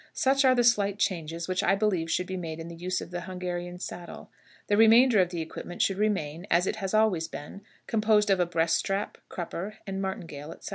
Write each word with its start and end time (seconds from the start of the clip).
Such 0.13 0.43
are 0.43 0.55
the 0.55 0.63
slight 0.63 0.97
changes 0.97 1.47
which 1.47 1.61
I 1.61 1.75
believe 1.75 2.09
should 2.09 2.25
be 2.25 2.35
made 2.35 2.59
in 2.59 2.69
the 2.69 2.75
use 2.75 3.01
of 3.01 3.11
the 3.11 3.21
Hungarian 3.21 3.77
saddle. 3.77 4.31
The 4.65 4.75
remainder 4.75 5.19
of 5.21 5.29
the 5.29 5.43
equipment 5.43 5.83
should 5.83 5.99
remain 5.99 6.47
(as 6.49 6.65
it 6.65 6.81
always 6.91 7.25
has 7.25 7.27
been) 7.27 7.61
composed 7.85 8.31
of 8.31 8.39
a 8.39 8.47
breast 8.47 8.77
strap, 8.77 9.19
crupper, 9.29 9.75
and 9.85 10.01
martingale, 10.01 10.53
etc." 10.53 10.69